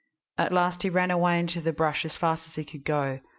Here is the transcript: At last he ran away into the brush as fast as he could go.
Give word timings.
At 0.39 0.51
last 0.51 0.81
he 0.81 0.89
ran 0.89 1.11
away 1.11 1.37
into 1.39 1.61
the 1.61 1.71
brush 1.71 2.05
as 2.05 2.15
fast 2.17 2.47
as 2.47 2.55
he 2.55 2.65
could 2.65 2.83
go. 2.85 3.19